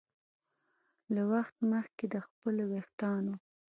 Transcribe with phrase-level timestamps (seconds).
[1.13, 3.33] له وخت مخکې د خپلو ویښتانو